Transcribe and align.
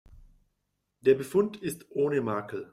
Der 1.01 1.13
Befund 1.13 1.57
ist 1.57 1.91
ohne 1.91 2.21
Makel. 2.21 2.67